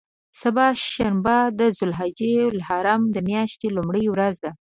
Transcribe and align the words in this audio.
سبا 0.41 0.67
شنبه 0.93 1.37
د 1.59 1.61
ذوالحجة 1.77 2.31
الحرام 2.53 3.01
میاشتې 3.29 3.67
لومړۍ 3.75 4.05
ورځ 4.09 4.35
ده. 4.43 4.51